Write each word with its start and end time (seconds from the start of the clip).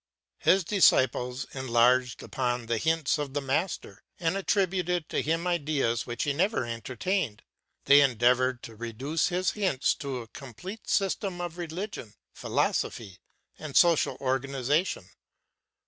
His 0.39 0.63
disciples 0.63 1.45
enlarged 1.53 2.23
upon 2.23 2.65
the 2.65 2.79
hints 2.79 3.19
of 3.19 3.35
the 3.35 3.39
master, 3.39 4.03
and 4.19 4.35
attributed 4.35 5.07
to 5.09 5.21
him 5.21 5.45
ideas 5.45 6.07
which 6.07 6.23
he 6.23 6.33
never 6.33 6.65
entertained. 6.65 7.43
They 7.85 8.01
endeavored 8.01 8.63
to 8.63 8.75
reduce 8.75 9.27
his 9.27 9.51
hints 9.51 9.93
to 9.97 10.21
a 10.23 10.27
complete 10.27 10.89
system 10.89 11.39
of 11.39 11.59
religion, 11.59 12.15
philosophy, 12.33 13.19
and 13.59 13.77
social 13.77 14.17
organization. 14.19 15.07